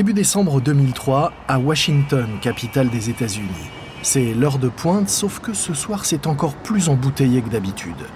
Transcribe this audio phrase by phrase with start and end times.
[0.00, 3.68] Début décembre 2003, à Washington, capitale des États-Unis.
[4.00, 8.06] C'est l'heure de pointe, sauf que ce soir c'est encore plus embouteillé que d'habitude.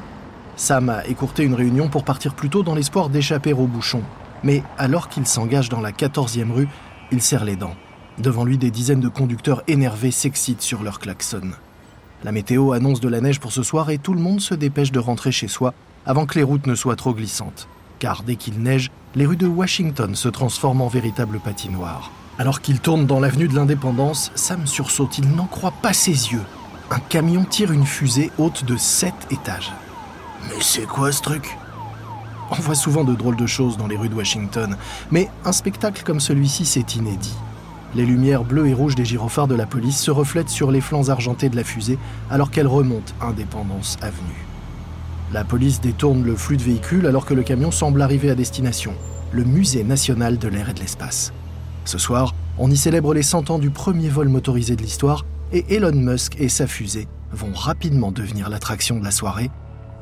[0.57, 4.03] Sam a écourté une réunion pour partir plus tôt dans l'espoir d'échapper au bouchon.
[4.43, 6.69] Mais alors qu'il s'engage dans la 14e rue,
[7.13, 7.77] il serre les dents.
[8.17, 11.51] Devant lui, des dizaines de conducteurs énervés s'excitent sur leur klaxon.
[12.25, 14.91] La météo annonce de la neige pour ce soir et tout le monde se dépêche
[14.91, 15.75] de rentrer chez soi
[16.07, 17.69] avant que les routes ne soient trop glissantes.
[17.99, 22.11] Car dès qu'il neige, les rues de Washington se transforment en véritable patinoire.
[22.39, 26.43] Alors qu'il tourne dans l'avenue de l'Indépendance, Sam sursaute, il n'en croit pas ses yeux.
[26.91, 29.73] Un camion tire une fusée haute de 7 étages.
[30.49, 31.57] Mais c'est quoi ce truc?
[32.51, 34.77] On voit souvent de drôles de choses dans les rues de Washington,
[35.11, 37.35] mais un spectacle comme celui-ci, c'est inédit.
[37.95, 41.09] Les lumières bleues et rouges des gyrophares de la police se reflètent sur les flancs
[41.09, 41.99] argentés de la fusée
[42.31, 44.45] alors qu'elle remonte Indépendance Avenue.
[45.35, 48.95] La police détourne le flux de véhicules alors que le camion semble arriver à destination,
[49.33, 51.33] le Musée national de l'air et de l'espace.
[51.85, 55.75] Ce soir, on y célèbre les 100 ans du premier vol motorisé de l'histoire et
[55.75, 59.51] Elon Musk et sa fusée vont rapidement devenir l'attraction de la soirée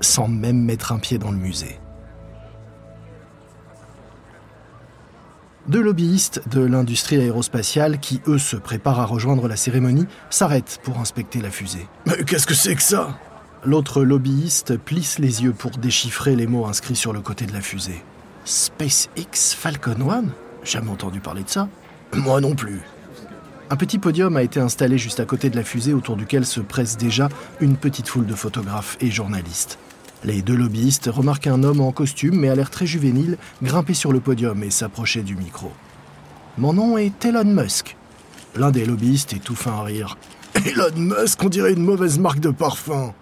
[0.03, 1.81] sans même mettre un pied dans le musée.
[5.67, 10.99] Deux lobbyistes de l'industrie aérospatiale qui, eux, se préparent à rejoindre la cérémonie, s'arrêtent pour
[10.99, 11.87] inspecter la fusée.
[12.05, 13.17] Mais qu'est-ce que c'est que ça?
[13.65, 17.61] L'autre lobbyiste plisse les yeux pour déchiffrer les mots inscrits sur le côté de la
[17.61, 18.03] fusée.
[18.45, 20.33] SpaceX Falcon One?
[20.65, 21.69] Jamais entendu parler de ça.
[22.13, 22.81] Moi non plus.
[23.71, 26.61] Un petit podium a été installé juste à côté de la fusée autour duquel se
[26.61, 27.29] presse déjà
[27.61, 29.79] une petite foule de photographes et journalistes.
[30.25, 34.13] Les deux lobbyistes remarquent un homme en costume mais à l'air très juvénile grimper sur
[34.13, 35.71] le podium et s'approcher du micro.
[36.59, 37.97] Mon nom est Elon Musk.
[38.57, 40.19] L'un des lobbyistes étouffe un rire.
[40.67, 43.15] Elon Musk, on dirait une mauvaise marque de parfum.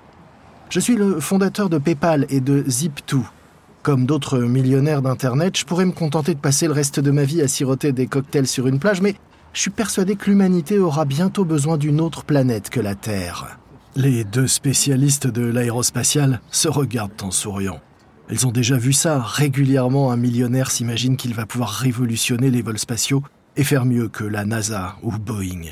[0.71, 3.23] Je suis le fondateur de PayPal et de Zip2.
[3.83, 7.43] Comme d'autres millionnaires d'Internet, je pourrais me contenter de passer le reste de ma vie
[7.43, 9.17] à siroter des cocktails sur une plage, mais
[9.53, 13.59] je suis persuadé que l'humanité aura bientôt besoin d'une autre planète que la Terre.
[13.97, 17.81] Les deux spécialistes de l'aérospatial se regardent en souriant.
[18.31, 19.21] Ils ont déjà vu ça.
[19.21, 23.25] Régulièrement, un millionnaire s'imagine qu'il va pouvoir révolutionner les vols spatiaux
[23.57, 25.63] et faire mieux que la NASA ou Boeing.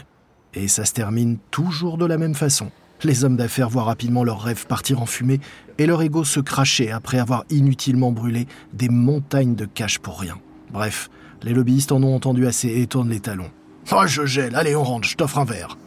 [0.55, 2.73] Et ça se termine toujours de la même façon.
[3.05, 5.41] Les hommes d'affaires voient rapidement leurs rêves partir en fumée
[5.79, 10.37] et leur ego se cracher après avoir inutilement brûlé des montagnes de cash pour rien.
[10.73, 11.09] Bref,
[11.43, 13.51] les lobbyistes en ont entendu assez et tournent les talons.
[13.93, 15.79] Oh, je gèle, allez, on rentre, je t'offre un verre.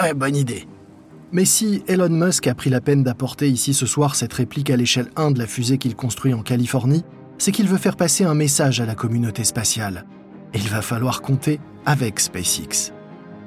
[0.00, 0.66] Ouais, bonne idée.
[1.32, 4.76] Mais si Elon Musk a pris la peine d'apporter ici ce soir cette réplique à
[4.76, 7.04] l'échelle 1 de la fusée qu'il construit en Californie,
[7.38, 10.06] c'est qu'il veut faire passer un message à la communauté spatiale.
[10.54, 12.93] Il va falloir compter avec SpaceX.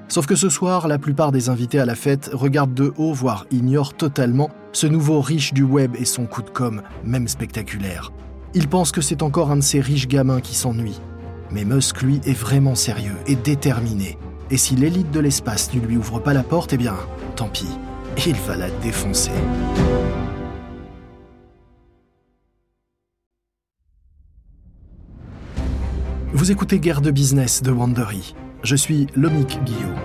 [0.09, 3.45] Sauf que ce soir, la plupart des invités à la fête regardent de haut, voire
[3.51, 8.13] ignorent totalement ce nouveau riche du web et son coup de com', même spectaculaire.
[8.53, 11.01] Ils pensent que c'est encore un de ces riches gamins qui s'ennuie.
[11.51, 14.18] Mais Musk, lui, est vraiment sérieux et déterminé.
[14.50, 16.95] Et si l'élite de l'espace ne lui ouvre pas la porte, eh bien,
[17.35, 17.68] tant pis,
[18.25, 19.31] il va la défoncer.
[26.34, 28.35] Vous écoutez Guerre de business de Wandery.
[28.63, 29.95] Je suis Lomic Guillaume.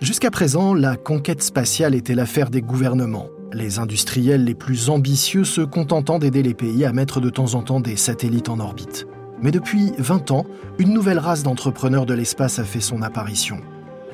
[0.00, 5.60] Jusqu'à présent, la conquête spatiale était l'affaire des gouvernements, les industriels les plus ambitieux se
[5.60, 9.06] contentant d'aider les pays à mettre de temps en temps des satellites en orbite.
[9.42, 10.46] Mais depuis 20 ans,
[10.78, 13.60] une nouvelle race d'entrepreneurs de l'espace a fait son apparition.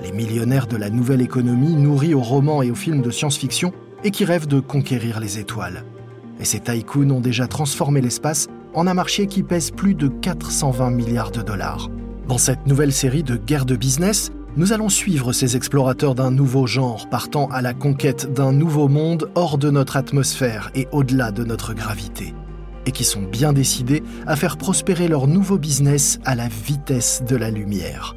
[0.03, 3.73] Les millionnaires de la nouvelle économie nourris aux romans et aux films de science-fiction
[4.03, 5.85] et qui rêvent de conquérir les étoiles.
[6.41, 10.91] Et ces tycoons ont déjà transformé l'espace en un marché qui pèse plus de 420
[10.91, 11.89] milliards de dollars.
[12.29, 16.67] Dans cette nouvelle série de guerre de business, nous allons suivre ces explorateurs d'un nouveau
[16.67, 21.45] genre partant à la conquête d'un nouveau monde hors de notre atmosphère et au-delà de
[21.45, 22.35] notre gravité,
[22.87, 27.35] et qui sont bien décidés à faire prospérer leur nouveau business à la vitesse de
[27.35, 28.15] la lumière.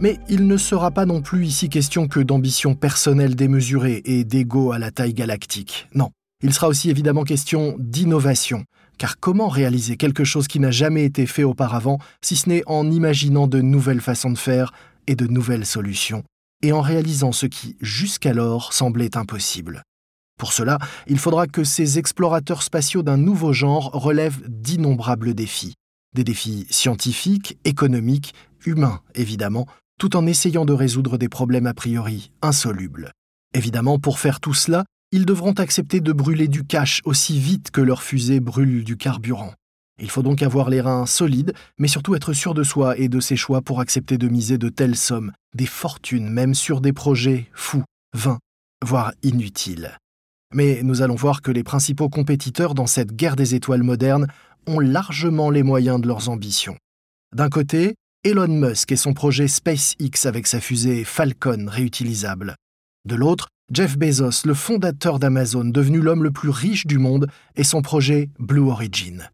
[0.00, 4.72] Mais il ne sera pas non plus ici question que d'ambition personnelle démesurée et d'ego
[4.72, 5.88] à la taille galactique.
[5.94, 6.10] Non,
[6.42, 8.64] il sera aussi évidemment question d'innovation,
[8.98, 12.90] car comment réaliser quelque chose qui n'a jamais été fait auparavant, si ce n'est en
[12.90, 14.72] imaginant de nouvelles façons de faire
[15.06, 16.24] et de nouvelles solutions,
[16.62, 19.82] et en réalisant ce qui, jusqu'alors, semblait impossible?
[20.38, 25.74] Pour cela, il faudra que ces explorateurs spatiaux d'un nouveau genre relèvent d'innombrables défis.
[26.14, 28.34] Des défis scientifiques, économiques,
[28.64, 29.66] humains, évidemment,
[29.98, 33.10] tout en essayant de résoudre des problèmes a priori insolubles.
[33.52, 37.80] Évidemment, pour faire tout cela, ils devront accepter de brûler du cash aussi vite que
[37.80, 39.52] leur fusée brûle du carburant.
[40.00, 43.18] Il faut donc avoir les reins solides, mais surtout être sûr de soi et de
[43.18, 47.48] ses choix pour accepter de miser de telles sommes, des fortunes même sur des projets
[47.52, 47.84] fous,
[48.14, 48.38] vains,
[48.84, 49.96] voire inutiles.
[50.54, 54.28] Mais nous allons voir que les principaux compétiteurs dans cette guerre des étoiles modernes
[54.66, 56.76] ont largement les moyens de leurs ambitions.
[57.34, 57.94] D'un côté,
[58.24, 62.54] Elon Musk et son projet SpaceX avec sa fusée Falcon réutilisable.
[63.04, 67.64] De l'autre, Jeff Bezos, le fondateur d'Amazon, devenu l'homme le plus riche du monde, et
[67.64, 69.28] son projet Blue Origin.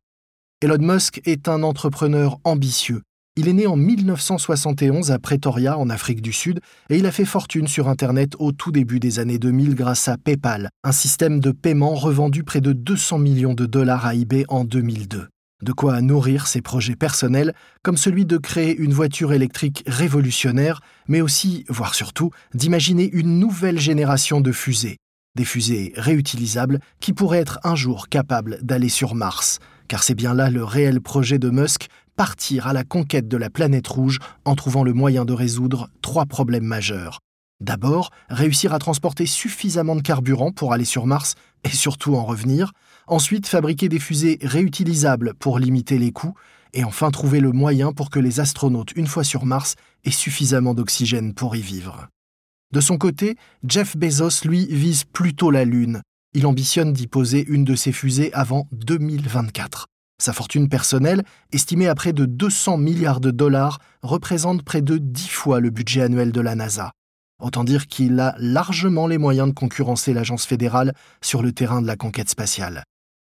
[0.60, 3.02] Elon Musk est un entrepreneur ambitieux.
[3.36, 6.58] Il est né en 1971 à Pretoria, en Afrique du Sud,
[6.90, 10.16] et il a fait fortune sur Internet au tout début des années 2000 grâce à
[10.16, 14.64] PayPal, un système de paiement revendu près de 200 millions de dollars à eBay en
[14.64, 15.28] 2002.
[15.64, 21.22] De quoi nourrir ses projets personnels, comme celui de créer une voiture électrique révolutionnaire, mais
[21.22, 24.98] aussi, voire surtout, d'imaginer une nouvelle génération de fusées,
[25.36, 29.58] des fusées réutilisables qui pourraient être un jour capables d'aller sur Mars,
[29.88, 33.48] car c'est bien là le réel projet de Musk, partir à la conquête de la
[33.48, 37.20] planète rouge en trouvant le moyen de résoudre trois problèmes majeurs.
[37.60, 42.72] D'abord, réussir à transporter suffisamment de carburant pour aller sur Mars et surtout en revenir.
[43.06, 46.34] Ensuite, fabriquer des fusées réutilisables pour limiter les coûts.
[46.72, 50.74] Et enfin, trouver le moyen pour que les astronautes, une fois sur Mars, aient suffisamment
[50.74, 52.08] d'oxygène pour y vivre.
[52.72, 56.02] De son côté, Jeff Bezos, lui, vise plutôt la Lune,
[56.36, 59.86] il ambitionne d'y poser une de ses fusées avant 2024.
[60.20, 61.22] Sa fortune personnelle,
[61.52, 66.02] estimée à près de 200 milliards de dollars, représente près de 10 fois le budget
[66.02, 66.90] annuel de la NASA.
[67.40, 71.86] Autant dire qu'il a largement les moyens de concurrencer l'agence fédérale sur le terrain de
[71.86, 72.82] la conquête spatiale.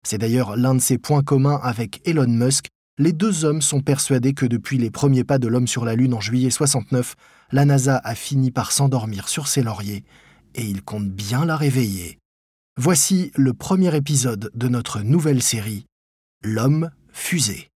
[0.06, 2.68] C'est d'ailleurs l'un de ses points communs avec Elon Musk.
[2.98, 6.14] Les deux hommes sont persuadés que depuis les premiers pas de l'homme sur la Lune
[6.14, 7.14] en juillet 69,
[7.52, 10.04] la NASA a fini par s'endormir sur ses lauriers
[10.54, 12.18] et ils comptent bien la réveiller.
[12.76, 15.86] Voici le premier épisode de notre nouvelle série,
[16.44, 17.68] L'homme fusée.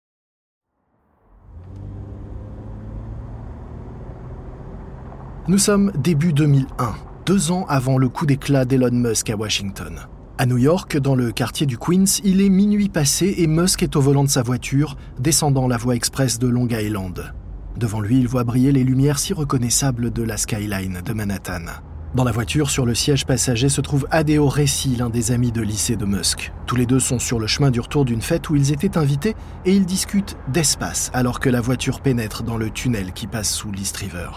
[5.49, 6.95] Nous sommes début 2001,
[7.27, 10.07] deux ans avant le coup d'éclat d'Elon Musk à Washington.
[10.38, 13.96] À New York, dans le quartier du Queens, il est minuit passé et Musk est
[13.96, 17.34] au volant de sa voiture, descendant la voie express de Long Island.
[17.76, 21.67] Devant lui, il voit briller les lumières si reconnaissables de la skyline de Manhattan.
[22.14, 25.61] Dans la voiture, sur le siège passager, se trouve Adeo Ressi, l'un des amis de
[25.61, 26.50] lycée de Musk.
[26.67, 29.37] Tous les deux sont sur le chemin du retour d'une fête où ils étaient invités
[29.67, 33.70] et ils discutent d'espace alors que la voiture pénètre dans le tunnel qui passe sous
[33.70, 34.28] l'East River.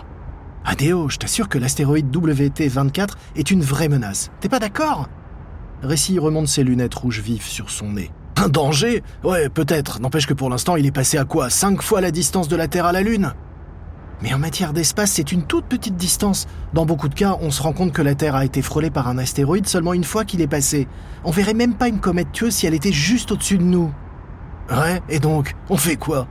[0.65, 4.29] Adeo, je t'assure que l'astéroïde WT-24 est une vraie menace.
[4.41, 5.07] T'es pas d'accord?
[5.83, 8.11] Ressi remonte ses lunettes rouges vives sur son nez.
[8.37, 9.99] Un danger Ouais, peut-être.
[10.01, 11.49] N'empêche que pour l'instant, il est passé à quoi?
[11.49, 13.33] Cinq fois la distance de la Terre à la Lune?
[14.21, 16.47] Mais en matière d'espace, c'est une toute petite distance.
[16.73, 19.07] Dans beaucoup de cas, on se rend compte que la Terre a été frôlée par
[19.07, 20.87] un astéroïde seulement une fois qu'il est passé.
[21.23, 23.93] On verrait même pas une comète tueuse si elle était juste au-dessus de nous.
[24.69, 26.27] Ouais, et donc, on fait quoi?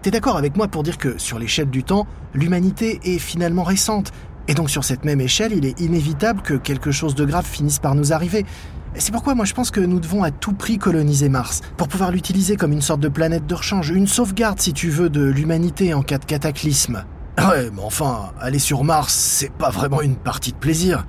[0.00, 4.12] T'es d'accord avec moi pour dire que, sur l'échelle du temps, l'humanité est finalement récente.
[4.48, 7.78] Et donc sur cette même échelle, il est inévitable que quelque chose de grave finisse
[7.78, 8.46] par nous arriver.
[8.94, 12.10] C'est pourquoi moi je pense que nous devons à tout prix coloniser Mars, pour pouvoir
[12.10, 15.92] l'utiliser comme une sorte de planète de rechange, une sauvegarde si tu veux de l'humanité
[15.92, 17.04] en cas de cataclysme.
[17.38, 21.06] Ouais, mais enfin, aller sur Mars, c'est pas vraiment une partie de plaisir.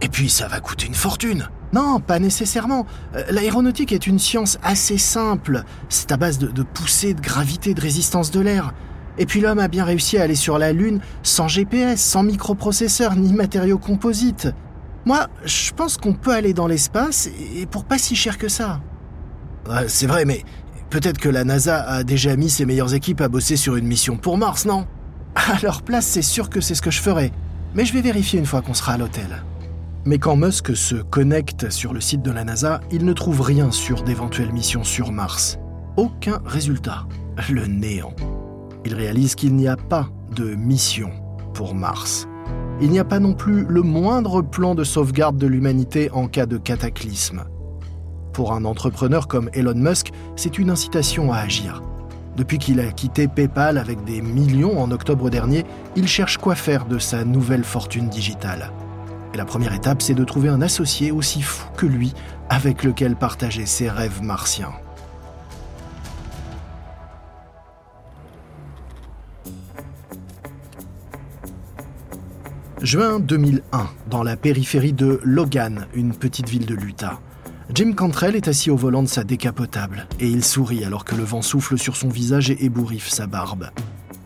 [0.00, 1.48] Et puis ça va coûter une fortune.
[1.72, 2.86] Non, pas nécessairement.
[3.16, 5.64] Euh, l'aéronautique est une science assez simple.
[5.88, 8.72] C'est à base de poussée, de gravité, de résistance de l'air.
[9.18, 13.16] Et puis l'homme a bien réussi à aller sur la Lune sans GPS, sans microprocesseur
[13.16, 14.48] ni matériaux composites.
[15.04, 18.80] Moi, je pense qu'on peut aller dans l'espace et pour pas si cher que ça.
[19.86, 20.42] c'est vrai, mais
[20.90, 24.16] peut-être que la NASA a déjà mis ses meilleures équipes à bosser sur une mission
[24.16, 24.86] pour Mars, non?
[25.34, 27.30] À leur place, c'est sûr que c'est ce que je ferai.
[27.74, 29.44] Mais je vais vérifier une fois qu'on sera à l'hôtel.
[30.06, 33.70] Mais quand Musk se connecte sur le site de la NASA, il ne trouve rien
[33.70, 35.58] sur d'éventuelles missions sur Mars.
[35.96, 37.06] Aucun résultat.
[37.50, 38.14] Le néant.
[38.86, 41.10] Il réalise qu'il n'y a pas de mission
[41.52, 42.26] pour Mars
[42.80, 46.44] il n'y a pas non plus le moindre plan de sauvegarde de l'humanité en cas
[46.44, 47.44] de cataclysme.
[48.34, 51.82] Pour un entrepreneur comme Elon Musk, c'est une incitation à agir.
[52.36, 55.64] Depuis qu'il a quitté PayPal avec des millions en octobre dernier,
[55.96, 58.72] il cherche quoi faire de sa nouvelle fortune digitale.
[59.32, 62.12] Et la première étape, c'est de trouver un associé aussi fou que lui
[62.50, 64.72] avec lequel partager ses rêves martiens.
[72.86, 77.18] Juin 2001, dans la périphérie de Logan, une petite ville de l'Utah.
[77.74, 81.24] Jim Cantrell est assis au volant de sa décapotable et il sourit alors que le
[81.24, 83.70] vent souffle sur son visage et ébouriffe sa barbe.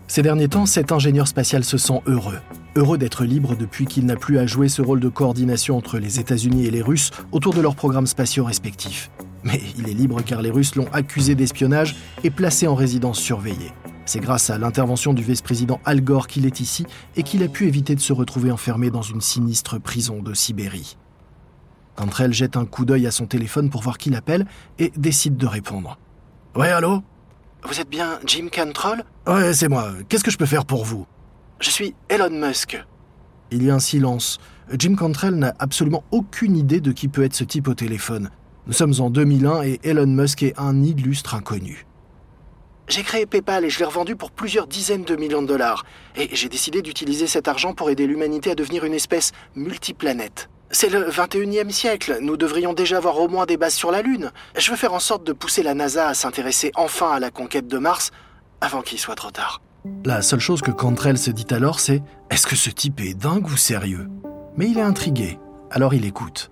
[0.08, 2.38] Ces derniers temps, cet ingénieur spatial se sent heureux.
[2.76, 6.20] heureux d'être libre depuis qu'il n'a plus à jouer ce rôle de coordination entre les
[6.20, 9.10] États-Unis et les Russes autour de leurs programmes spatiaux respectifs.
[9.42, 13.72] Mais il est libre car les Russes l'ont accusé d'espionnage et placé en résidence surveillée.
[14.10, 17.68] C'est grâce à l'intervention du vice-président Al Gore qu'il est ici et qu'il a pu
[17.68, 20.96] éviter de se retrouver enfermé dans une sinistre prison de Sibérie.
[22.18, 24.48] elle jette un coup d'œil à son téléphone pour voir qui l'appelle
[24.80, 25.96] et décide de répondre.
[26.56, 27.04] Ouais, allô?
[27.62, 29.92] Vous êtes bien Jim Cantrell Ouais, c'est moi.
[30.08, 31.06] Qu'est-ce que je peux faire pour vous?
[31.60, 32.84] Je suis Elon Musk.
[33.52, 34.40] Il y a un silence.
[34.76, 38.30] Jim Cantrell n'a absolument aucune idée de qui peut être ce type au téléphone.
[38.66, 41.86] Nous sommes en 2001 et Elon Musk est un illustre inconnu.
[42.90, 45.84] J'ai créé PayPal et je l'ai revendu pour plusieurs dizaines de millions de dollars.
[46.16, 50.50] Et j'ai décidé d'utiliser cet argent pour aider l'humanité à devenir une espèce multiplanète.
[50.72, 54.32] C'est le 21e siècle, nous devrions déjà avoir au moins des bases sur la Lune.
[54.58, 57.68] Je veux faire en sorte de pousser la NASA à s'intéresser enfin à la conquête
[57.68, 58.10] de Mars
[58.60, 59.62] avant qu'il soit trop tard.
[60.04, 63.46] La seule chose que Cantrell se dit alors, c'est Est-ce que ce type est dingue
[63.46, 64.08] ou sérieux?
[64.56, 65.38] Mais il est intrigué,
[65.70, 66.50] alors il écoute.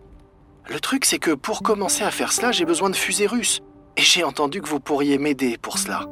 [0.69, 3.61] Le truc, c'est que pour commencer à faire cela, j'ai besoin de fusées russes.
[3.97, 6.07] Et j'ai entendu que vous pourriez m'aider pour cela.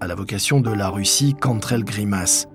[0.00, 2.46] À la vocation de la Russie, Cantrell grimace.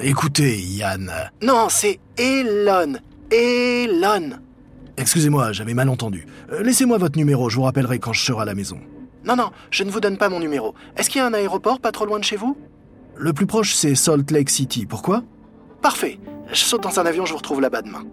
[0.00, 1.10] Écoutez, Yann.
[1.42, 2.94] Non, c'est Elon.
[3.30, 4.38] Elon.
[4.96, 6.26] Excusez-moi, j'avais mal entendu.
[6.52, 8.78] Euh, laissez-moi votre numéro, je vous rappellerai quand je serai à la maison.
[9.24, 10.74] Non, non, je ne vous donne pas mon numéro.
[10.96, 12.56] Est-ce qu'il y a un aéroport pas trop loin de chez vous?
[13.16, 14.86] Le plus proche, c'est Salt Lake City.
[14.86, 15.22] Pourquoi?
[15.80, 16.18] Parfait.
[16.52, 18.04] Je saute dans un avion, je vous retrouve là-bas demain.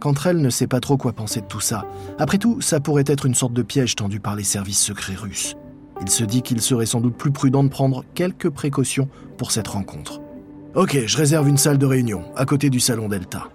[0.00, 1.84] Cantrell ne sait pas trop quoi penser de tout ça.
[2.18, 5.54] Après tout, ça pourrait être une sorte de piège tendu par les services secrets russes.
[6.02, 9.68] Il se dit qu'il serait sans doute plus prudent de prendre quelques précautions pour cette
[9.68, 10.20] rencontre.
[10.74, 13.50] Ok, je réserve une salle de réunion, à côté du salon Delta.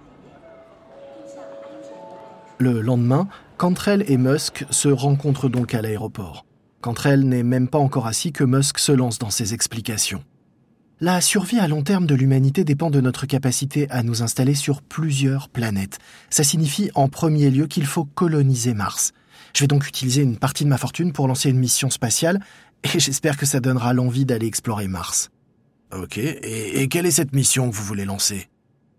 [2.56, 3.28] Le lendemain,
[3.58, 6.46] Cantrell et Musk se rencontrent donc à l'aéroport.
[6.80, 10.24] Cantrell n'est même pas encore assis que Musk se lance dans ses explications.
[11.00, 14.80] La survie à long terme de l'humanité dépend de notre capacité à nous installer sur
[14.80, 15.98] plusieurs planètes.
[16.30, 19.12] Ça signifie en premier lieu qu'il faut coloniser Mars.
[19.54, 22.40] Je vais donc utiliser une partie de ma fortune pour lancer une mission spatiale
[22.84, 25.30] et j'espère que ça donnera l'envie d'aller explorer Mars.
[25.92, 28.48] Ok, et, quelle est cette mission que vous voulez lancer?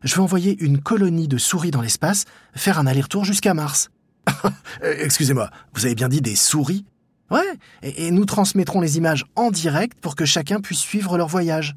[0.04, 2.26] Je vais envoyer une colonie de souris dans l'espace,
[2.56, 3.90] faire un aller-retour jusqu'à Mars.
[4.82, 6.86] Excusez-moi, vous avez bien dit des souris?
[7.30, 11.76] Ouais, et nous transmettrons les images en direct pour que chacun puisse suivre leur voyage.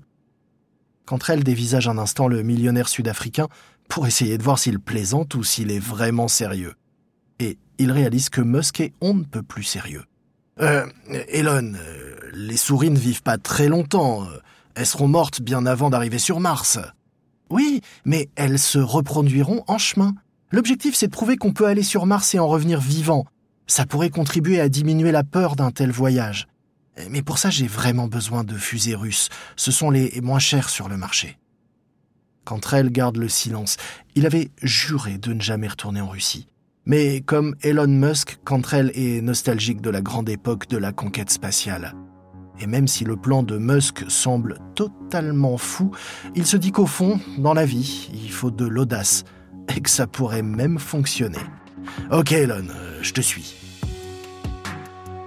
[1.04, 3.48] Cantrell dévisage un instant le millionnaire sud-africain
[3.88, 6.74] pour essayer de voir s'il plaisante ou s'il est vraiment sérieux.
[7.38, 10.04] Et il réalise que Musk est on ne peut plus sérieux.
[10.60, 10.86] Euh,
[11.28, 14.26] Elon, euh, les souris ne vivent pas très longtemps.
[14.74, 16.78] Elles seront mortes bien avant d'arriver sur Mars.
[17.50, 20.14] Oui, mais elles se reproduiront en chemin.
[20.50, 23.26] L'objectif, c'est de prouver qu'on peut aller sur Mars et en revenir vivant.
[23.66, 26.46] Ça pourrait contribuer à diminuer la peur d'un tel voyage.
[27.10, 29.28] Mais pour ça, j'ai vraiment besoin de fusées russes.
[29.56, 31.38] Ce sont les moins chères sur le marché.
[32.44, 33.76] Cantrell garde le silence.
[34.14, 36.48] Il avait juré de ne jamais retourner en Russie.
[36.84, 41.94] Mais comme Elon Musk, Cantrell est nostalgique de la grande époque de la conquête spatiale.
[42.60, 45.92] Et même si le plan de Musk semble totalement fou,
[46.34, 49.22] il se dit qu'au fond, dans la vie, il faut de l'audace
[49.76, 51.38] et que ça pourrait même fonctionner.
[52.10, 52.66] Ok Elon,
[53.00, 53.54] je te suis.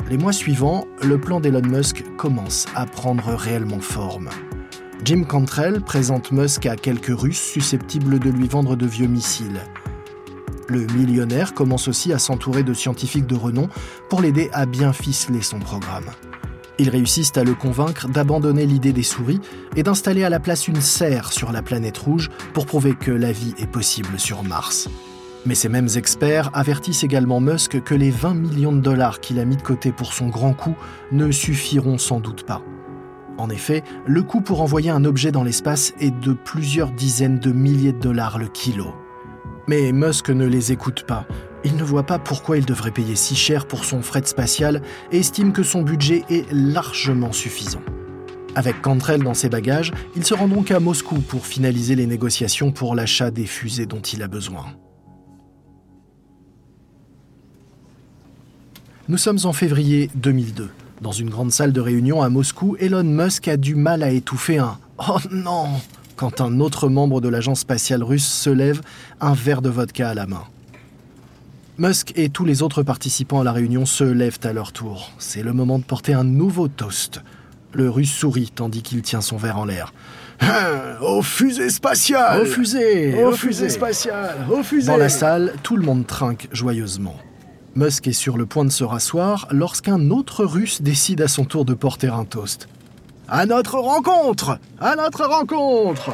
[0.10, 4.30] Les mois suivants, le plan d'Elon Musk commence à prendre réellement forme.
[5.06, 9.62] Jim Cantrell présente Musk à quelques Russes susceptibles de lui vendre de vieux missiles.
[10.68, 13.70] Le millionnaire commence aussi à s'entourer de scientifiques de renom
[14.10, 16.06] pour l'aider à bien ficeler son programme.
[16.78, 19.40] Ils réussissent à le convaincre d'abandonner l'idée des souris
[19.76, 23.32] et d'installer à la place une serre sur la planète rouge pour prouver que la
[23.32, 24.90] vie est possible sur Mars.
[25.46, 29.46] Mais ces mêmes experts avertissent également Musk que les 20 millions de dollars qu'il a
[29.46, 30.76] mis de côté pour son grand coup
[31.12, 32.62] ne suffiront sans doute pas.
[33.38, 37.52] En effet, le coût pour envoyer un objet dans l'espace est de plusieurs dizaines de
[37.52, 38.94] milliers de dollars le kilo.
[39.68, 41.26] Mais Musk ne les écoute pas.
[41.64, 44.82] Il ne voit pas pourquoi il devrait payer si cher pour son fret spatial
[45.12, 47.82] et estime que son budget est largement suffisant.
[48.54, 52.72] Avec Cantrell dans ses bagages, il se rend donc à Moscou pour finaliser les négociations
[52.72, 54.66] pour l'achat des fusées dont il a besoin.
[59.08, 60.70] Nous sommes en février 2002.
[61.02, 64.60] Dans une grande salle de réunion à Moscou, Elon Musk a du mal à étouffer
[64.60, 65.68] un Oh non
[66.16, 68.82] quand un autre membre de l'agence spatiale russe se lève,
[69.22, 70.44] un verre de vodka à la main.
[71.78, 75.12] Musk et tous les autres participants à la réunion se lèvent à leur tour.
[75.20, 77.22] C'est le moment de porter un nouveau toast.
[77.74, 79.94] Le russe sourit tandis qu'il tient son verre en l'air.
[81.02, 85.84] Aux fusées spatiales Aux fusées Aux fusées spatiales Aux fusées Dans la salle, tout le
[85.84, 87.18] monde trinque joyeusement.
[87.76, 91.66] Musk est sur le point de se rasseoir lorsqu'un autre russe décide à son tour
[91.66, 92.70] de porter un toast.
[93.28, 96.14] À notre rencontre À notre rencontre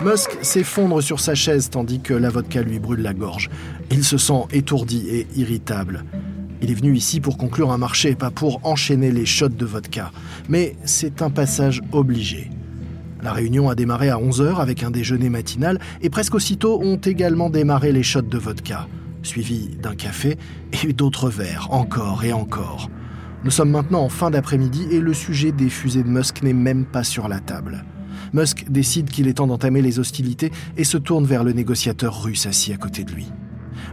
[0.00, 3.50] Musk s'effondre sur sa chaise tandis que la vodka lui brûle la gorge.
[3.90, 6.04] Il se sent étourdi et irritable.
[6.62, 10.10] Il est venu ici pour conclure un marché, pas pour enchaîner les shots de vodka.
[10.48, 12.50] Mais c'est un passage obligé.
[13.22, 17.50] La réunion a démarré à 11h avec un déjeuner matinal et presque aussitôt ont également
[17.50, 18.86] démarré les shots de vodka,
[19.22, 20.38] suivis d'un café
[20.82, 22.88] et d'autres verres, encore et encore.
[23.46, 26.84] Nous sommes maintenant en fin d'après-midi et le sujet des fusées de Musk n'est même
[26.84, 27.84] pas sur la table.
[28.32, 32.46] Musk décide qu'il est temps d'entamer les hostilités et se tourne vers le négociateur russe
[32.46, 33.30] assis à côté de lui.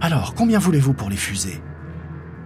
[0.01, 1.61] Alors, combien voulez-vous pour les fusées?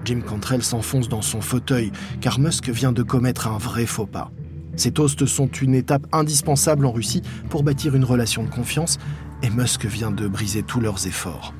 [0.03, 4.29] Jim Cantrell s'enfonce dans son fauteuil car Musk vient de commettre un vrai faux pas.
[4.75, 8.97] Ces toasts sont une étape indispensable en Russie pour bâtir une relation de confiance
[9.43, 11.53] et Musk vient de briser tous leurs efforts.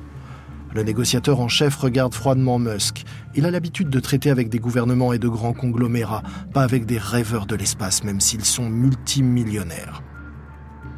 [0.74, 3.04] Le négociateur en chef regarde froidement Musk.
[3.34, 6.22] Il a l'habitude de traiter avec des gouvernements et de grands conglomérats,
[6.52, 10.02] pas avec des rêveurs de l'espace, même s'ils sont multimillionnaires.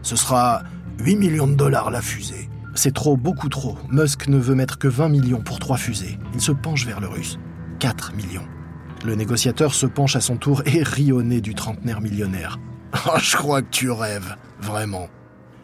[0.02, 0.62] Ce sera
[0.98, 2.48] 8 millions de dollars la fusée.
[2.74, 3.78] C'est trop, beaucoup trop.
[3.90, 6.18] Musk ne veut mettre que 20 millions pour trois fusées.
[6.34, 7.38] Il se penche vers le russe.
[7.78, 8.46] 4 millions.
[9.04, 12.58] Le négociateur se penche à son tour et rit au nez du trentenaire millionnaire.
[13.06, 15.08] Oh, je crois que tu rêves, vraiment.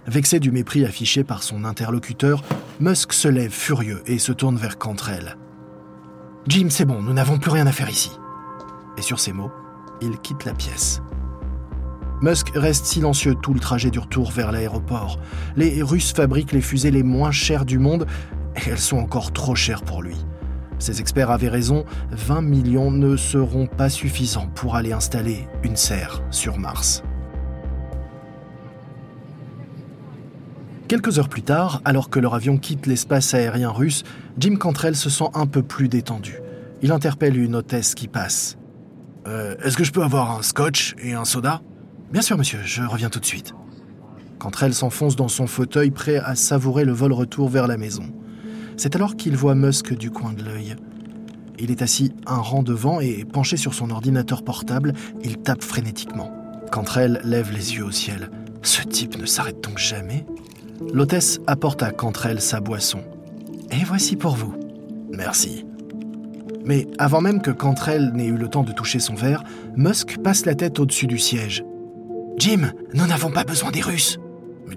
[0.06, 2.42] Vexé du mépris affiché par son interlocuteur,
[2.78, 5.36] Musk se lève furieux et se tourne vers Cantrell.
[6.46, 8.12] Jim, c'est bon, nous n'avons plus rien à faire ici.
[8.96, 9.50] Et sur ces mots,
[10.00, 11.02] il quitte la pièce.
[12.22, 15.18] Musk reste silencieux tout le trajet du retour vers l'aéroport.
[15.56, 18.06] Les Russes fabriquent les fusées les moins chères du monde
[18.54, 20.16] et elles sont encore trop chères pour lui.
[20.78, 26.22] Ces experts avaient raison, 20 millions ne seront pas suffisants pour aller installer une serre
[26.30, 27.02] sur Mars.
[30.88, 34.04] Quelques heures plus tard, alors que leur avion quitte l'espace aérien russe,
[34.38, 36.40] Jim Cantrell se sent un peu plus détendu.
[36.80, 38.56] Il interpelle une hôtesse qui passe.
[39.26, 41.60] Euh, Est-ce que je peux avoir un scotch et un soda?
[42.12, 43.52] Bien sûr, monsieur, je reviens tout de suite.
[44.38, 48.04] Cantrell s'enfonce dans son fauteuil, prêt à savourer le vol retour vers la maison.
[48.76, 50.76] C'est alors qu'il voit Musk du coin de l'œil.
[51.58, 54.92] Il est assis un rang devant et, penché sur son ordinateur portable,
[55.24, 56.30] il tape frénétiquement.
[56.70, 58.30] Cantrell lève les yeux au ciel.
[58.62, 60.24] Ce type ne s'arrête donc jamais?
[60.92, 63.00] L'hôtesse apporte à Cantrell sa boisson.
[63.70, 64.54] Et voici pour vous.
[65.10, 65.64] Merci.
[66.64, 69.44] Mais avant même que Cantrell n'ait eu le temps de toucher son verre,
[69.76, 71.64] Musk passe la tête au-dessus du siège.
[72.38, 74.18] Jim, nous n'avons pas besoin des Russes.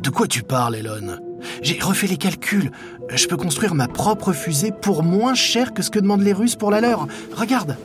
[0.01, 1.17] De quoi tu parles, Elon?
[1.61, 2.71] J'ai refait les calculs.
[3.13, 6.55] Je peux construire ma propre fusée pour moins cher que ce que demandent les Russes
[6.55, 7.07] pour la leur.
[7.35, 7.75] Regarde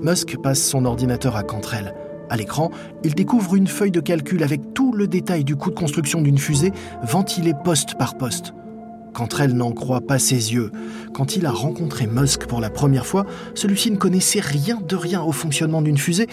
[0.00, 1.94] Musk passe son ordinateur à Cantrell.
[2.30, 2.70] À l'écran,
[3.04, 6.38] il découvre une feuille de calcul avec tout le détail du coût de construction d'une
[6.38, 8.54] fusée, ventilée poste par poste.
[9.12, 10.72] Cantrell n'en croit pas ses yeux.
[11.12, 15.22] Quand il a rencontré Musk pour la première fois, celui-ci ne connaissait rien de rien
[15.22, 16.26] au fonctionnement d'une fusée,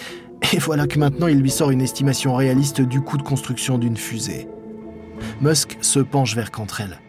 [0.54, 3.98] et voilà que maintenant il lui sort une estimation réaliste du coût de construction d'une
[3.98, 4.48] fusée.
[5.42, 7.00] Musk se penche vers Cantrell.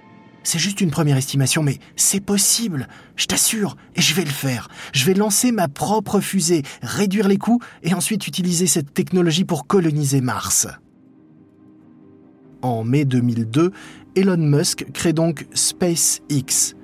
[0.45, 4.69] C'est juste une première estimation, mais c'est possible, je t'assure, et je vais le faire.
[4.93, 9.67] Je vais lancer ma propre fusée, réduire les coûts, et ensuite utiliser cette technologie pour
[9.67, 10.67] coloniser Mars.
[12.63, 13.73] En mai 2002,
[14.15, 16.75] Elon Musk crée donc SpaceX.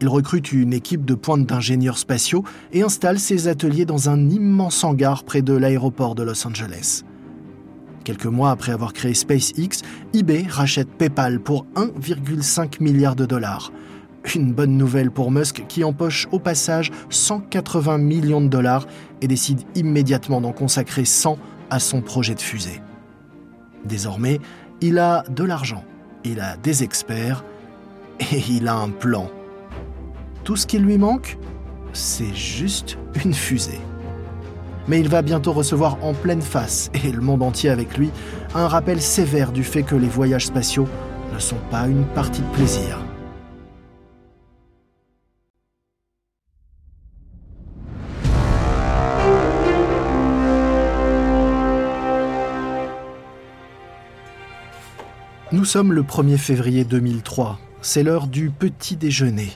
[0.00, 4.82] Il recrute une équipe de pointe d'ingénieurs spatiaux et installe ses ateliers dans un immense
[4.82, 7.02] hangar près de l'aéroport de Los Angeles.
[8.04, 9.82] Quelques mois après avoir créé SpaceX,
[10.14, 13.72] eBay rachète PayPal pour 1,5 milliard de dollars.
[14.34, 18.86] Une bonne nouvelle pour Musk qui empoche au passage 180 millions de dollars
[19.20, 21.38] et décide immédiatement d'en consacrer 100
[21.70, 22.80] à son projet de fusée.
[23.84, 24.40] Désormais,
[24.80, 25.84] il a de l'argent,
[26.24, 27.44] il a des experts
[28.32, 29.30] et il a un plan.
[30.44, 31.38] Tout ce qui lui manque,
[31.92, 33.80] c'est juste une fusée
[34.88, 38.10] mais il va bientôt recevoir en pleine face, et le monde entier avec lui,
[38.54, 40.88] un rappel sévère du fait que les voyages spatiaux
[41.32, 42.98] ne sont pas une partie de plaisir.
[55.52, 57.58] Nous sommes le 1er février 2003.
[57.82, 59.50] C'est l'heure du petit déjeuner.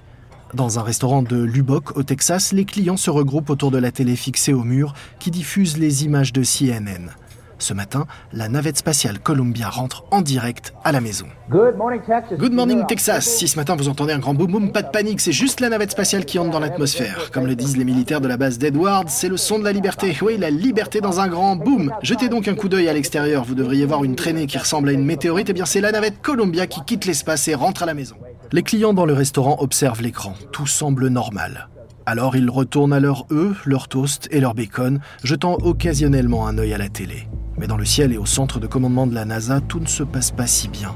[0.54, 4.14] Dans un restaurant de Lubbock, au Texas, les clients se regroupent autour de la télé
[4.14, 7.10] fixée au mur qui diffuse les images de CNN.
[7.58, 11.26] Ce matin, la navette spatiale Columbia rentre en direct à la maison.
[11.50, 12.38] Good morning, Texas.
[12.38, 13.24] Good morning, Texas.
[13.24, 15.70] Si ce matin vous entendez un grand boum boum, pas de panique, c'est juste la
[15.70, 17.32] navette spatiale qui entre dans l'atmosphère.
[17.32, 20.16] Comme le disent les militaires de la base d'Edward, c'est le son de la liberté.
[20.22, 21.92] Oui, la liberté dans un grand boom.
[22.02, 24.92] Jetez donc un coup d'œil à l'extérieur, vous devriez voir une traînée qui ressemble à
[24.92, 25.48] une météorite.
[25.50, 28.14] Eh bien, c'est la navette Columbia qui quitte l'espace et rentre à la maison.
[28.54, 30.34] Les clients dans le restaurant observent l'écran.
[30.52, 31.68] Tout semble normal.
[32.06, 36.72] Alors ils retournent à leur œufs, leur toast et leur bacon, jetant occasionnellement un œil
[36.72, 37.26] à la télé.
[37.58, 40.04] Mais dans le ciel et au centre de commandement de la NASA, tout ne se
[40.04, 40.94] passe pas si bien.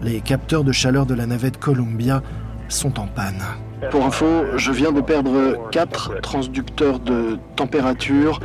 [0.00, 2.22] Les capteurs de chaleur de la navette Columbia
[2.68, 3.42] sont en panne.
[3.90, 8.38] Pour info, je viens de perdre 4 transducteurs de température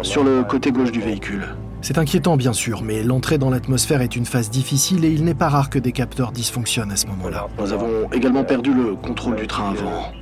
[0.00, 1.48] sur le côté gauche du véhicule.
[1.82, 5.34] C'est inquiétant bien sûr, mais l'entrée dans l'atmosphère est une phase difficile et il n'est
[5.34, 7.48] pas rare que des capteurs dysfonctionnent à ce moment-là.
[7.58, 10.12] Nous avons également perdu le contrôle du train avant.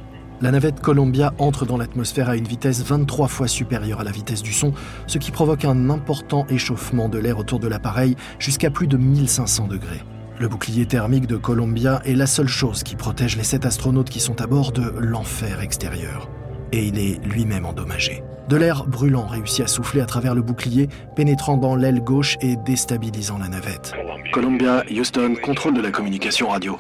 [0.40, 4.42] La navette Columbia entre dans l'atmosphère à une vitesse 23 fois supérieure à la vitesse
[4.42, 4.72] du son,
[5.08, 9.66] ce qui provoque un important échauffement de l'air autour de l'appareil jusqu'à plus de 1500
[9.66, 10.02] degrés.
[10.38, 14.20] Le bouclier thermique de Columbia est la seule chose qui protège les sept astronautes qui
[14.20, 16.28] sont à bord de l'enfer extérieur.
[16.72, 18.22] Et il est lui-même endommagé.
[18.48, 22.56] De l'air brûlant réussit à souffler à travers le bouclier, pénétrant dans l'aile gauche et
[22.56, 23.92] déstabilisant la navette.
[24.32, 26.78] Columbia, Houston, contrôle de la communication radio.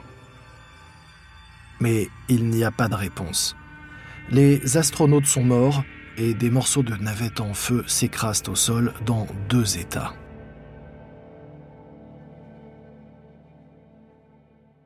[1.80, 3.56] Mais il n'y a pas de réponse.
[4.30, 5.84] Les astronautes sont morts
[6.16, 10.12] et des morceaux de navette en feu s'écrasent au sol dans deux états.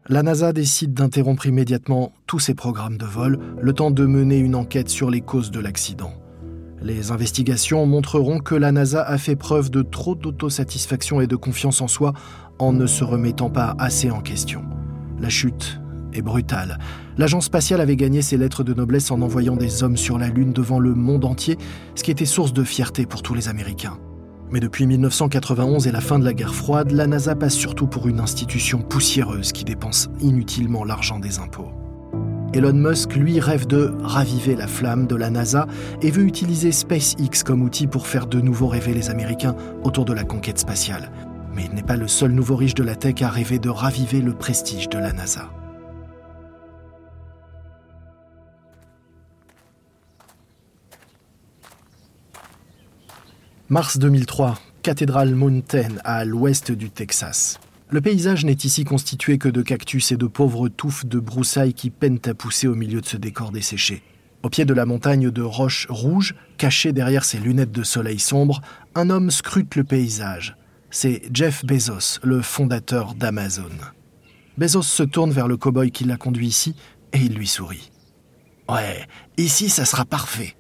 [0.09, 4.57] La NASA décide d'interrompre immédiatement tous ses programmes de vol, le temps de mener une
[4.57, 6.13] enquête sur les causes de l'accident.
[6.83, 11.81] Les investigations montreront que la NASA a fait preuve de trop d'autosatisfaction et de confiance
[11.81, 12.15] en soi
[12.59, 14.65] en ne se remettant pas assez en question.
[15.21, 15.81] La chute
[16.13, 16.79] est brutale.
[17.17, 20.53] L'agence spatiale avait gagné ses lettres de noblesse en envoyant des hommes sur la Lune
[20.53, 21.59] devant le monde entier,
[21.95, 24.01] ce qui était source de fierté pour tous les Américains.
[24.53, 28.07] Mais depuis 1991 et la fin de la guerre froide, la NASA passe surtout pour
[28.07, 31.71] une institution poussiéreuse qui dépense inutilement l'argent des impôts.
[32.53, 35.67] Elon Musk, lui, rêve de raviver la flamme de la NASA
[36.03, 40.13] et veut utiliser SpaceX comme outil pour faire de nouveau rêver les Américains autour de
[40.13, 41.11] la conquête spatiale.
[41.55, 44.21] Mais il n'est pas le seul nouveau riche de la tech à rêver de raviver
[44.21, 45.49] le prestige de la NASA.
[53.73, 57.59] Mars 2003, cathédrale Mountain à l'ouest du Texas.
[57.89, 61.89] Le paysage n'est ici constitué que de cactus et de pauvres touffes de broussailles qui
[61.89, 64.03] peinent à pousser au milieu de ce décor desséché.
[64.43, 68.61] Au pied de la montagne de roches rouges, caché derrière ses lunettes de soleil sombre,
[68.95, 70.55] un homme scrute le paysage.
[70.91, 73.71] C'est Jeff Bezos, le fondateur d'Amazon.
[74.59, 76.77] Bezos se tourne vers le cow-boy qui l'a conduit ici
[77.15, 77.91] et il lui sourit.
[78.69, 79.09] Ouais,
[79.39, 80.57] ici ça sera parfait.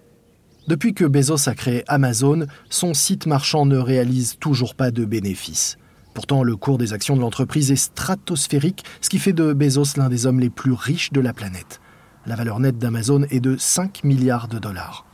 [0.68, 5.76] Depuis que Bezos a créé Amazon, son site marchand ne réalise toujours pas de bénéfices.
[6.14, 10.08] Pourtant, le cours des actions de l'entreprise est stratosphérique, ce qui fait de Bezos l'un
[10.08, 11.80] des hommes les plus riches de la planète.
[12.26, 15.04] La valeur nette d'Amazon est de 5 milliards de dollars.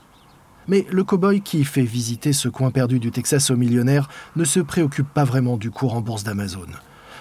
[0.66, 4.61] Mais le cow-boy qui fait visiter ce coin perdu du Texas aux millionnaires ne se
[4.61, 6.66] préoccupe pas vraiment du cours en bourse d'Amazon.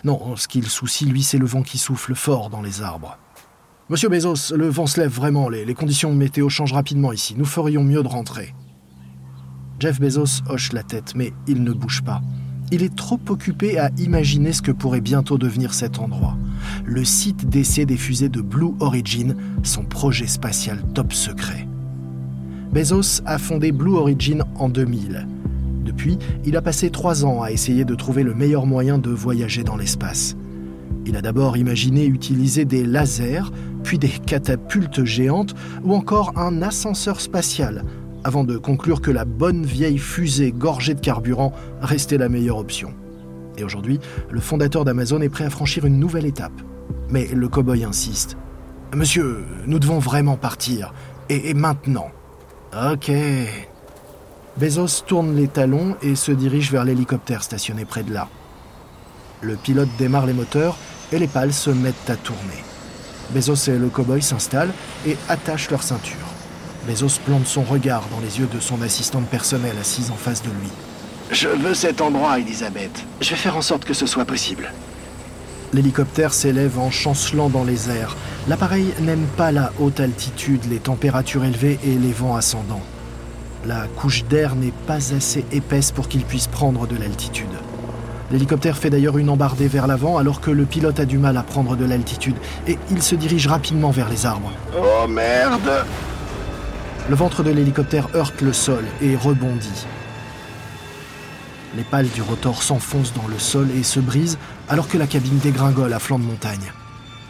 [0.04, 3.18] Non, ce qu'il soucie, lui, c'est le vent qui souffle fort dans les arbres.
[3.90, 7.46] Monsieur Bezos, le vent se lève vraiment, les, conditions de météo changent rapidement ici, nous
[7.46, 8.54] ferions mieux de rentrer.
[9.80, 12.22] Jeff Bezos hoche la tête, mais il ne bouge pas.
[12.70, 16.36] Il est trop occupé à imaginer ce que pourrait bientôt devenir cet endroit.
[16.84, 21.66] Le site d'essai des fusées de Blue Origin, son projet spatial top secret.
[22.74, 25.26] Bezos a fondé Blue Origin en 2000.
[25.86, 29.64] Depuis, il a passé trois ans à essayer de trouver le meilleur moyen de voyager
[29.64, 30.36] dans l'espace.
[31.08, 33.50] Il a d'abord imaginé utiliser des lasers,
[33.84, 37.86] puis des catapultes géantes ou encore un ascenseur spatial,
[38.26, 42.94] avant de conclure que la bonne vieille fusée gorgée de carburant restait la meilleure option.
[43.58, 46.62] Et aujourd'hui, le fondateur d'Amazon est prêt à franchir une nouvelle étape.
[47.10, 48.36] Mais le cow-boy insiste.
[48.94, 50.94] Monsieur, nous devons vraiment partir.
[51.30, 52.12] Et, maintenant.
[52.74, 53.12] Ok.
[54.58, 58.28] Bezos tourne les talons et se dirige vers l'hélicoptère stationné près de là.
[59.42, 60.78] Le pilote démarre les moteurs
[61.12, 62.64] et les pales se mettent à tourner.
[63.32, 64.74] Bezos et le cow-boy s'installent
[65.06, 66.16] et attachent leur ceinture.
[66.88, 70.50] Bezos plante son regard dans les yeux de son assistante personnelle assise en face de
[70.50, 70.70] lui.
[71.32, 73.04] Je veux cet endroit, Elisabeth.
[73.20, 74.72] Je vais faire en sorte que ce soit possible.
[75.74, 78.16] L'hélicoptère s'élève en chancelant dans les airs.
[78.48, 82.84] L'appareil n'aime pas la haute altitude, les températures élevées et les vents ascendants.
[83.66, 87.50] La couche d'air n'est pas assez épaisse pour qu'il puisse prendre de l'altitude.
[88.30, 91.44] L'hélicoptère fait d'ailleurs une embardée vers l'avant alors que le pilote a du mal à
[91.44, 92.36] prendre de l'altitude
[92.68, 94.52] et il se dirige rapidement vers les arbres.
[94.78, 95.86] Oh merde
[97.10, 99.86] Le ventre de l'hélicoptère heurte le sol et rebondit.
[101.78, 104.38] Les pales du rotor s'enfoncent dans le sol et se brisent
[104.68, 106.74] alors que la cabine dégringole à flanc de montagne.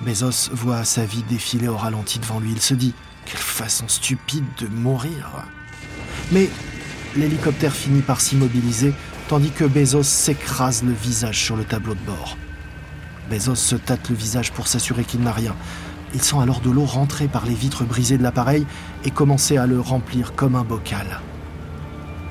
[0.02, 2.52] Bezos voit sa vie défiler au ralenti devant lui.
[2.52, 2.94] Il se dit
[3.26, 5.44] Quelle façon stupide de mourir
[6.32, 6.50] Mais
[7.16, 8.94] l'hélicoptère finit par s'immobiliser
[9.28, 12.38] tandis que Bezos s'écrase le visage sur le tableau de bord.
[13.30, 15.54] Bezos se tâte le visage pour s'assurer qu'il n'a rien.
[16.14, 18.66] Il sent alors de l'eau rentrer par les vitres brisées de l'appareil
[19.04, 21.20] et commencer à le remplir comme un bocal.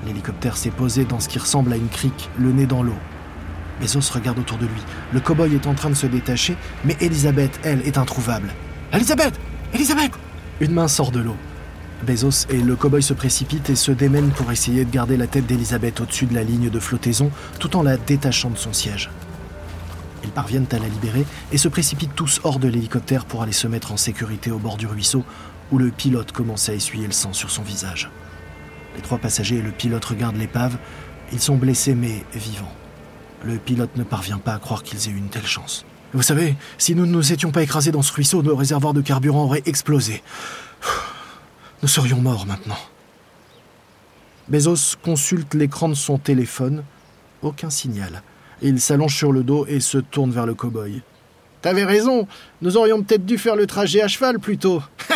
[0.07, 2.97] L'hélicoptère s'est posé dans ce qui ressemble à une crique, le nez dans l'eau.
[3.81, 4.83] Bezos regarde autour de lui.
[5.13, 8.55] Le cow-boy est en train de se détacher, mais Elisabeth, elle, est introuvable.
[8.93, 9.39] Elisabeth
[9.75, 10.13] Elisabeth
[10.61, 11.37] Une main sort de l'eau.
[12.07, 15.47] Bezos et le cow-boy se précipitent et se démènent pour essayer de garder la tête
[15.47, 19.11] d'Elisabeth au-dessus de la ligne de flottaison tout en la détachant de son siège.
[20.25, 23.67] Ils parviennent à la libérer et se précipitent tous hors de l'hélicoptère pour aller se
[23.67, 25.25] mettre en sécurité au bord du ruisseau
[25.73, 28.09] où le pilote commence à essuyer le sang sur son visage.
[28.95, 30.79] Les trois passagers et le pilote regardent l'épave.
[31.33, 32.73] Ils sont blessés mais vivants.
[33.45, 35.85] Le pilote ne parvient pas à croire qu'ils aient eu une telle chance.
[36.15, 39.03] Vous savez, si nous ne nous étions pas écrasés dans ce ruisseau, nos réservoirs de
[39.03, 40.23] carburant auraient explosé.
[41.83, 42.79] Nous serions morts maintenant.
[44.49, 46.85] Bezos consulte l'écran de son téléphone.
[47.43, 48.23] Aucun signal.
[48.63, 51.03] Il s'allonge sur le dos et se tourne vers le cow-boy.
[51.63, 52.29] T'avais raison,
[52.63, 54.83] nous aurions peut-être dû faire le trajet à cheval plutôt.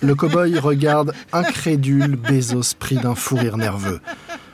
[0.00, 4.00] le cow-boy regarde incrédule Bezos pris d'un fou rire nerveux.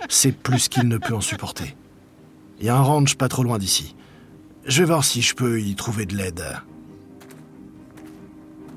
[0.08, 1.76] C'est plus qu'il ne peut en supporter.
[2.58, 3.94] Il y a un ranch pas trop loin d'ici.
[4.66, 6.44] Je vais voir si je peux y trouver de l'aide.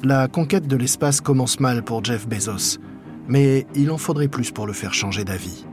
[0.05, 2.77] La conquête de l'espace commence mal pour Jeff Bezos,
[3.29, 5.65] mais il en faudrait plus pour le faire changer d'avis.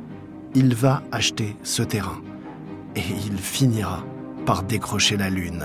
[0.55, 2.21] Il va acheter ce terrain
[2.95, 4.05] et il finira
[4.47, 5.65] par décrocher la Lune.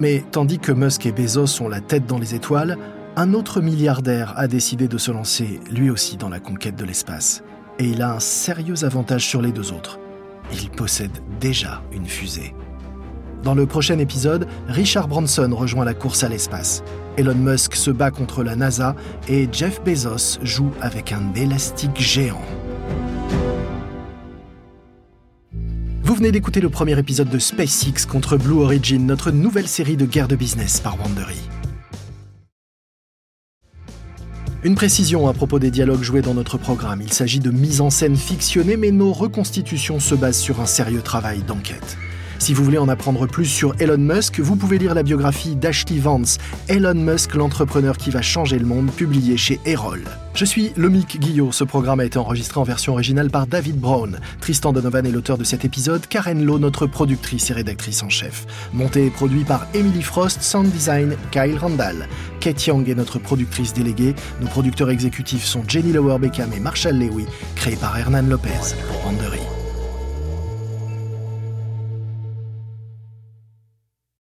[0.00, 2.78] Mais tandis que Musk et Bezos ont la tête dans les étoiles,
[3.16, 7.42] un autre milliardaire a décidé de se lancer lui aussi dans la conquête de l'espace.
[7.78, 10.00] Et il a un sérieux avantage sur les deux autres.
[10.54, 12.54] Il possède déjà une fusée.
[13.42, 16.84] Dans le prochain épisode, Richard Branson rejoint la course à l'espace.
[17.16, 18.94] Elon Musk se bat contre la NASA
[19.28, 22.40] et Jeff Bezos joue avec un élastique géant.
[26.04, 30.06] Vous venez d'écouter le premier épisode de SpaceX contre Blue Origin, notre nouvelle série de
[30.06, 31.40] guerre de business par Wandery.
[34.62, 37.02] Une précision à propos des dialogues joués dans notre programme.
[37.02, 41.02] Il s'agit de mise en scène fictionnée, mais nos reconstitutions se basent sur un sérieux
[41.02, 41.96] travail d'enquête.
[42.42, 46.00] Si vous voulez en apprendre plus sur Elon Musk, vous pouvez lire la biographie d'Ashley
[46.00, 50.02] Vance, Elon Musk, l'entrepreneur qui va changer le monde, publiée chez Erol.
[50.34, 51.52] Je suis Lomic Guillot.
[51.52, 54.18] Ce programme a été enregistré en version originale par David Brown.
[54.40, 58.44] Tristan Donovan est l'auteur de cet épisode, Karen Lowe, notre productrice et rédactrice en chef.
[58.72, 62.08] Monté et produit par Emily Frost, sound design, Kyle Randall.
[62.40, 64.16] Kate Young est notre productrice déléguée.
[64.40, 67.24] Nos producteurs exécutifs sont Jenny Lower Beckham et Marshall Lewy,
[67.54, 69.61] créés par Hernan Lopez pour.